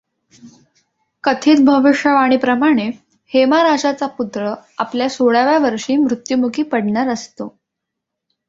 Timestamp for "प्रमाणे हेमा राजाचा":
2.37-4.07